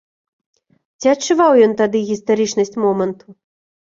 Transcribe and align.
Ці 1.03 1.07
адчуваў 1.15 1.51
ён 1.65 1.75
тады 1.81 1.97
гістарычнасць 2.09 2.75
моманту? 2.87 3.27